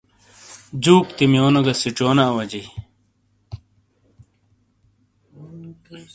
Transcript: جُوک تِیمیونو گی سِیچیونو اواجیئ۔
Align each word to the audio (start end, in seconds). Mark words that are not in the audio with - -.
جُوک 0.83 1.07
تِیمیونو 1.17 1.61
گی 1.65 1.73
سِیچیونو 1.81 2.23
اواجیئ۔ 2.29 2.65